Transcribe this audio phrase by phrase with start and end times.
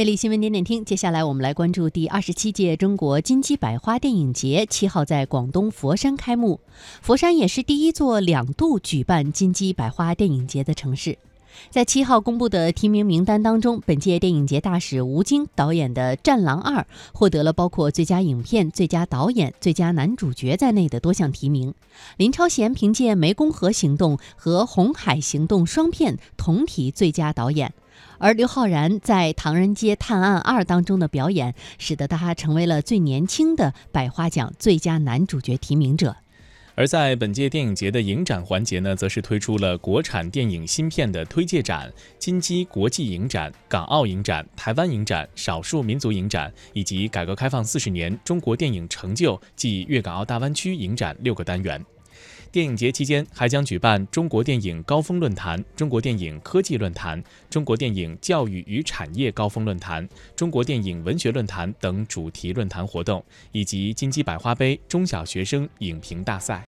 [0.00, 6.58] 魅力新闻点点听，接下来我们来关注第二十七届中国金鸡百花电影节，七号在广东佛山开幕。
[7.02, 11.18] 佛山也是第一座两度举办金鸡百花电影节的城市。
[11.70, 16.82] 在七号公布的提名名单当中，本届电影节大使吴京导演的《战狼二》
[17.12, 21.74] 获得了包括最佳影片、最佳导演、最佳男主角在内的多项提名。
[22.16, 27.72] 林超贤凭借《湄公河行动》和《红海行动》双片同提最佳导演，
[28.18, 36.16] 而刘昊然在《唐人街探案二》当中的表演，使得他成为了最年轻的百花奖最佳男主角提名者。
[36.74, 51.84] 而在本届电影节的影展环节呢，则是推出了国产电影新片的推介展、金鸡国际影展、港澳影展、台湾影展、少数民族影展以及改革开放四十年中国电影成就暨粤港澳大湾区影展六个单元。
[52.52, 66.69] 电影节期间还将举办中国电影高峰论坛、中国电影科技论坛、中国电影教育与产业高峰论坛、中国电影文学论坛等主题论坛活动，以及金鸡百花杯中小学生影评大赛。